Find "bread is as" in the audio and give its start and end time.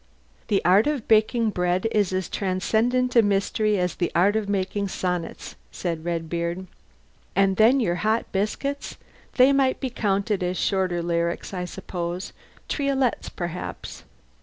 1.51-2.27